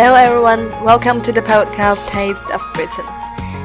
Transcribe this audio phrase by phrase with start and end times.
[0.00, 3.04] everyone, welcome to the podcast Taste of Britain.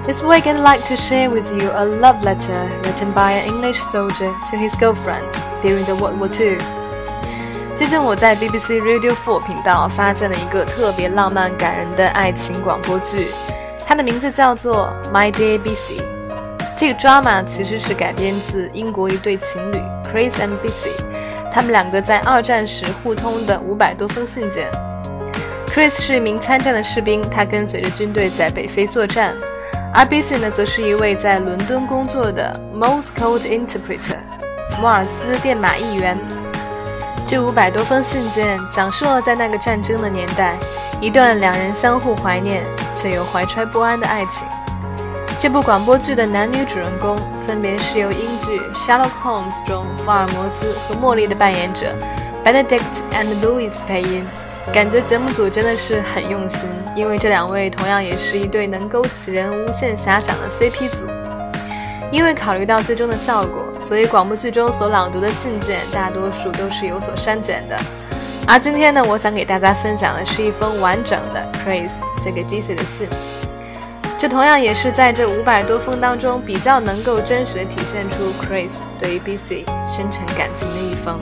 [0.05, 3.79] This week I'd like to share with you a love letter written by an English
[3.79, 5.25] soldier to his girlfriend
[5.61, 6.59] during the World War II.
[7.75, 13.27] 最近我在 BBC Radio 4频道发现了一个特别浪漫感人的爱情广播剧，
[13.87, 15.97] 它的名字叫做《My Dear B.C.》。
[16.77, 20.89] 这个 drama 其实是改编自英国一对情侣 Chris and B.C.
[21.51, 24.67] 他们两个在二战时互通的五百多封信件。
[25.76, 29.34] Chris 是一名参战的士兵，他跟随着军队在北非作战；
[29.92, 34.16] 而 Bessy 呢，则是一位在伦敦工作的 m o s Code Interpreter，
[34.80, 36.16] 摩尔斯电码译员。
[37.26, 40.56] 这五百多封信件讲述了在那个战争的年代，
[40.98, 44.48] 一段两人相互怀念却又怀揣不安的爱情。
[45.38, 51.94] 这部广播剧的男女主人公分别是由英剧《Sherlock Holmes》中福尔摩斯和茉莉的扮演者
[52.42, 52.80] Benedict
[53.12, 54.26] and Louis 配音。
[54.72, 61.06] 感觉节目组真的是很用心，因为这两位同样也是一对能勾起人无限遐想的 CP 组。
[62.12, 67.76] 因为考虑到最终的效果，所以广播剧中所朗读的信件大多数都是有所删减的。
[68.46, 71.90] 而今天呢，我想给大家分享的是一封完整的 Chris
[72.22, 73.08] 写给 B.C 的信。
[74.18, 81.18] 这同样也是在这五百多封当中比较能够真实的体现出 Chris 对于 B.C 深沉感情的一封。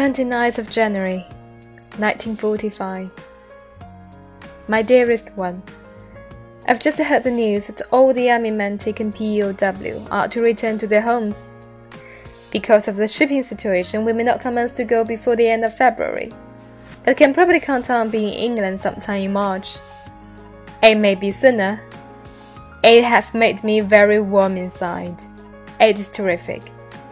[0.00, 1.26] 29th of January,
[1.98, 3.10] 1945.
[4.66, 5.62] My dearest one,
[6.66, 10.78] I've just heard the news that all the army men taken POW are to return
[10.78, 11.44] to their homes.
[12.50, 15.76] Because of the shipping situation, we may not commence to go before the end of
[15.76, 16.32] February,
[17.04, 19.76] but can probably count on being in England sometime in March.
[20.82, 21.78] It may be sooner.
[22.82, 25.22] It has made me very warm inside.
[25.78, 26.62] It is terrific,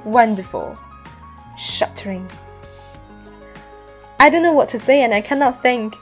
[0.06, 0.74] wonderful,
[1.58, 2.26] shattering.
[4.20, 5.94] I don't know what to say and I cannot think.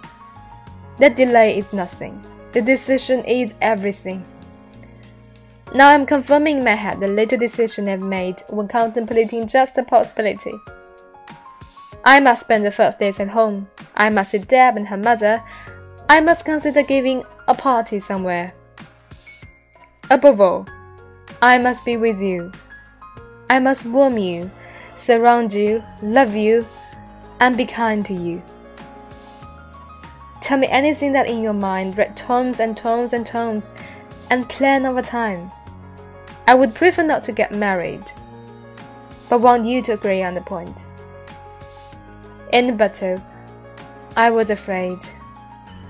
[0.98, 2.24] That delay is nothing.
[2.52, 4.24] The decision is everything.
[5.74, 9.82] Now I'm confirming in my head the little decision I've made when contemplating just the
[9.82, 10.54] possibility.
[12.04, 13.68] I must spend the first days at home.
[13.94, 15.42] I must see Deb and her mother.
[16.08, 18.54] I must consider giving a party somewhere.
[20.08, 20.66] Above all,
[21.42, 22.52] I must be with you.
[23.50, 24.50] I must warm you,
[24.94, 26.64] surround you, love you,
[27.40, 28.42] and be kind to you.
[30.40, 33.72] Tell me anything that in your mind, read tomes and tomes and tomes,
[34.30, 35.50] and plan over time.
[36.46, 38.12] I would prefer not to get married,
[39.28, 40.86] but want you to agree on the point.
[42.52, 43.20] In the battle,
[44.16, 44.98] I was afraid.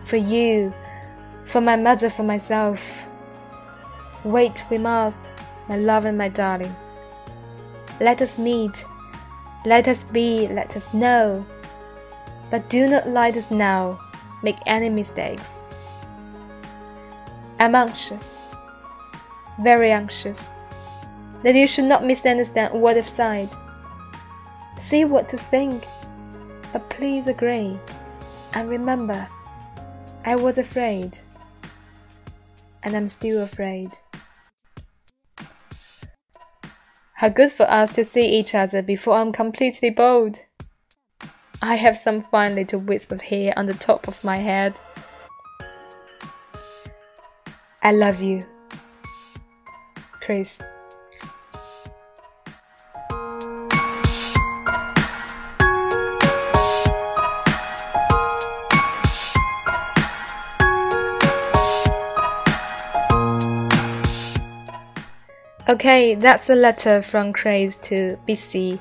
[0.05, 0.73] For you,
[1.45, 3.05] for my mother, for myself.
[4.25, 5.31] Wait, we must,
[5.69, 6.75] my love and my darling.
[8.01, 8.85] Let us meet
[9.67, 11.45] let us be, let us know.
[12.53, 14.01] But do not let us now
[14.45, 15.59] make any mistakes.
[17.59, 18.33] I'm anxious,
[19.61, 20.45] very anxious,
[21.43, 23.49] that you should not misunderstand what I've said.
[24.79, 25.85] See what to think,
[26.73, 27.77] but please agree.
[28.53, 29.27] And remember,
[30.25, 31.19] I was afraid,
[32.85, 33.91] and I'm still afraid.
[37.17, 40.39] How good for us to see each other before I'm completely bald.
[41.63, 44.79] I have some fine little wisp of hair on the top of my head.
[47.83, 48.45] I love you.
[50.21, 50.59] Chris.
[65.68, 68.80] Okay, that's a letter from Chris to BC.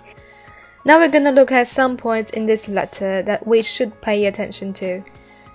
[0.84, 4.72] Now we're gonna look at some points in this letter that we should pay attention
[4.74, 5.02] to.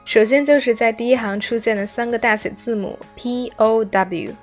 [0.06, 4.36] 首先就是在第一行出现的三个大写字母 P O W，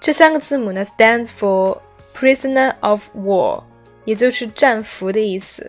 [0.00, 1.78] 这三个字母呢 stands for
[2.16, 3.64] prisoner of war，
[4.04, 5.68] 也就是战俘的意思。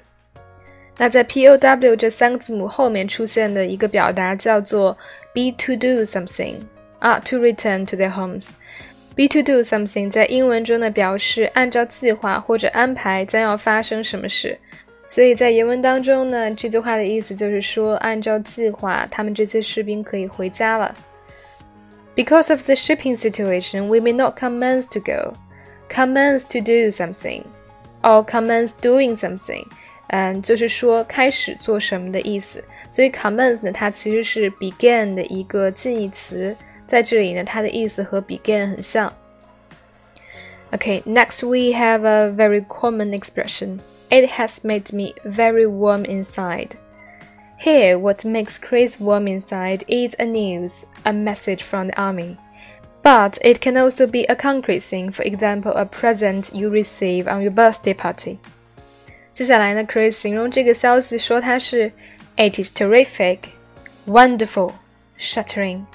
[0.97, 4.95] 那在 P O W 这三个字母后面出现的一个表达叫做
[5.33, 6.57] be to do something,
[6.99, 8.49] are to return to their homes。
[9.20, 14.58] Be to do something 在英文中呢表示按照计划或者安排将要发生什么事，
[15.06, 20.94] 所以在原文当中呢，这句话的意思就是说，按照计划，他们这些士兵可以回家了。
[22.16, 25.34] Because of the shipping situation, we may not commence to go.
[25.90, 27.42] Commence to do something,
[28.00, 29.66] or commence doing something，
[30.08, 32.64] 嗯，就是说开始做什么的意思。
[32.90, 36.56] 所以 commence 呢，它其实是 begin 的一个近义词。
[36.89, 39.11] 在这里呢，它的意思和 begin 很像。
[40.71, 43.79] Okay, next we have a very common expression.
[44.09, 46.71] It has made me very warm inside.
[47.59, 52.37] Here, what makes Chris warm inside is a news, a message from the army.
[53.01, 57.41] But it can also be a concrete thing, for example, a present you receive on
[57.41, 58.39] your birthday party.
[59.33, 61.91] 接下来呢，Chris 形容这个消息说它是
[62.35, 63.39] "It is terrific,
[64.07, 64.73] wonderful,
[65.17, 65.85] shattering."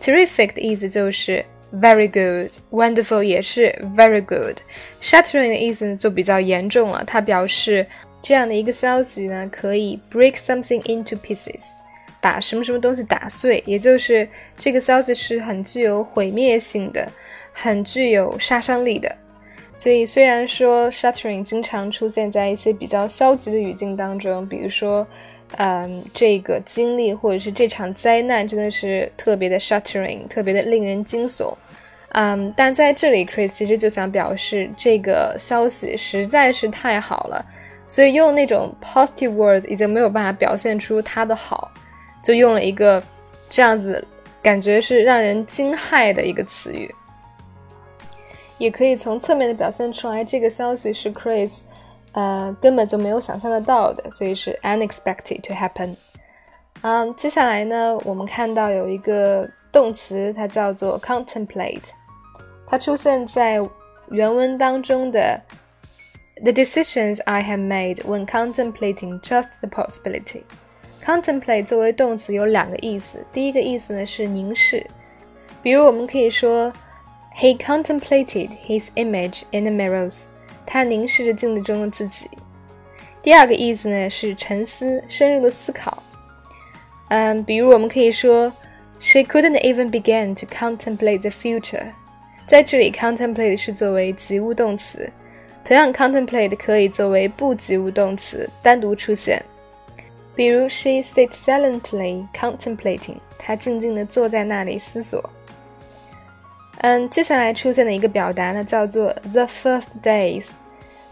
[0.00, 1.44] Terrific 的意思就是
[1.74, 7.86] very good，wonderful 也是 very good，shattering 的意思呢就比较严重了，它表示。
[8.22, 11.62] 这样的一个消息呢，可以 break something into pieces，
[12.20, 17.10] 把什么什么东西打碎，也就是这个消息是很具有毁灭性的，
[17.50, 19.10] 很具有杀伤力的。
[19.74, 25.06] 所以虽然说 shattering 经常出现在一些比较消极的语境当中，比如说，
[25.56, 31.52] 嗯，这个经历或者是这场灾难真的是特别的 shattering，特别的令人惊悚。
[32.10, 37.44] 嗯，但在这里，Chris 其实就想表示这个消息实在是太好了。
[37.86, 41.72] 所以用那种 positive words 已经没有办法表现出它的好，
[42.22, 43.02] 就用了一个
[43.48, 44.06] 这样子
[44.40, 46.88] 感觉是让人惊骇的一个词语，
[48.58, 51.62] 也可以从侧面的表现出来，这个消息是 Chris，
[52.13, 55.95] 呃根本就没有想象得到的，所以是 unexpected to happen。
[56.81, 61.89] 嗯，接下来呢，我们看到有一个动词，它叫做 contemplate，
[62.67, 63.59] 它出现在
[64.09, 65.41] 原文当中的。
[66.43, 70.43] The decisions I have made when contemplating just the possibility.
[71.01, 74.85] Contemplate 作为动词有两个意思，第一个意思呢是凝视，
[75.63, 76.73] 比如我们可以说，
[77.37, 80.23] He contemplated his image in the mirrors.
[80.72, 82.30] 他凝视着镜子中的自己。
[83.20, 86.00] 第二个意思呢是沉思、深入的思考。
[87.08, 88.52] 嗯，比如我们可以说
[89.00, 91.88] ，She couldn't even begin to contemplate the future.
[92.46, 95.10] 在这里，contemplate 是作为及物动词。
[95.64, 99.42] 同样，contemplate 可以作为不及物动词单独出现，
[100.36, 105.28] 比如 She sits silently contemplating，她静静地坐在那里思索。
[106.82, 110.48] 嗯，接下来出现的一个表达呢，叫做 the first days。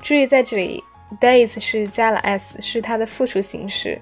[0.01, 0.83] 注意在这里
[1.21, 4.01] ，days 是加了 s，是它的复数形式。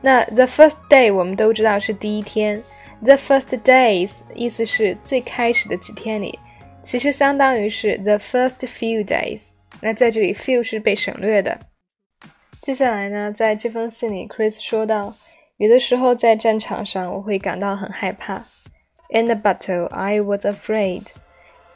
[0.00, 2.62] 那 the first day 我们都知道是第一天
[3.02, 6.38] ，the first days 意思是最开始的几天里，
[6.82, 9.48] 其实相当于是 the first few days。
[9.80, 11.58] 那在这里，few 是被省略的。
[12.62, 15.14] 接下来呢，在这封信里，Chris 说道
[15.58, 18.46] ：“有的时候在战场上，我会感到很害怕。
[19.10, 21.08] In the battle, I was afraid，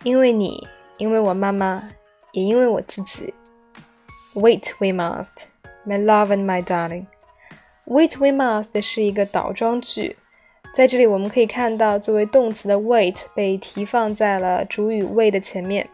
[0.03, 0.67] 因为你，
[0.97, 1.91] 因为我妈妈，
[2.33, 3.33] 也因为我自己。
[4.35, 5.45] Wait, we must,
[5.87, 7.07] my love and my darling.
[7.87, 10.17] Wait, we must 是一个倒装句，
[10.75, 15.89] 在这里我们可以看到，作为动词的 wait 被提放在了主语 we 的前面。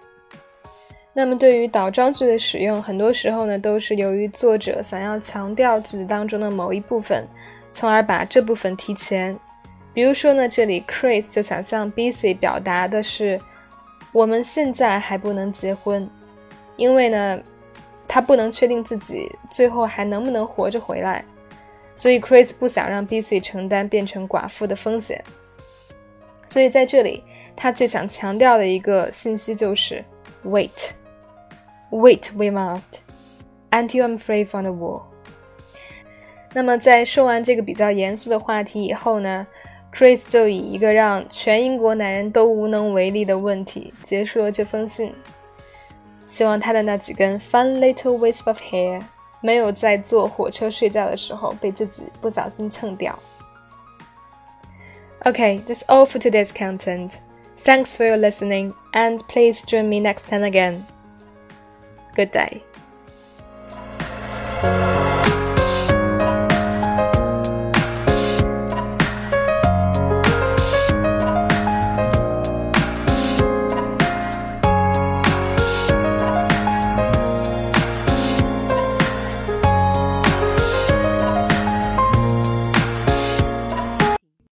[1.12, 7.26] 那么，对于倒装句的使用，很多时候呢，都是由于作者想要强调句子当中的某一部分，
[7.70, 9.38] 从而把这部分提前。
[9.94, 13.40] 比如说呢，这里 Chris 就想向 B.C 表达的是，
[14.12, 16.10] 我们现在还不能结婚，
[16.76, 17.40] 因为呢，
[18.08, 21.24] 他不能确定自己最后还能不能活着回来，
[21.94, 25.24] 所以 Chris 不想让 B.C 承担变成寡妇的风险。
[26.44, 27.22] 所以在这里，
[27.54, 30.04] 他最想强调的一个信息就是
[30.44, 30.90] Wait。
[31.90, 32.98] Wait, we must
[33.70, 35.02] until I'm free from the war。
[36.52, 39.46] 那么，在说完这个比较严肃的话题以后呢
[39.94, 45.12] ，Chris 就以一个让全英国男人都无能为力的问题结束了这封信。
[46.26, 49.00] 希望他的那几根 fun little wisp of hair
[49.40, 53.16] 没有在坐火车睡觉的时候被自己不小心蹭掉。
[55.20, 57.12] Okay, that's all for today's content.
[57.58, 60.82] Thanks for your listening, and please join me next time again.
[62.14, 62.73] Good day.